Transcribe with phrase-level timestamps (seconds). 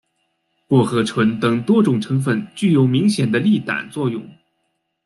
[0.69, 4.27] 薄荷醇等多种成分有明显的利胆作用。